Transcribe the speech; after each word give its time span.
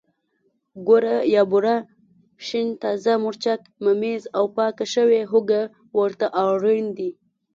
ګوړه 0.87 1.15
یا 1.35 1.41
بوره، 1.51 1.75
شین 2.45 2.67
تازه 2.81 3.13
مرچک، 3.23 3.59
ممیز 3.85 4.23
او 4.37 4.45
پاکه 4.55 4.85
شوې 4.93 5.21
هوګه 5.31 5.61
ورته 5.97 6.25
اړین 6.43 6.85
دي. 6.97 7.09